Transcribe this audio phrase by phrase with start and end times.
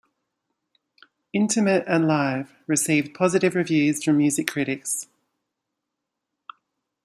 [1.31, 5.07] "Intimate and Live" received positive reviews from music critics.